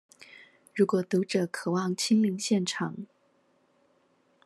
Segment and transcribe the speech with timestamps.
[0.73, 3.05] 如果讀者渴望親臨現場